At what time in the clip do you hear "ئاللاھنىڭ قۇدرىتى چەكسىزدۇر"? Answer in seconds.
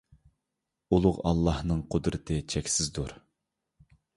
1.31-3.17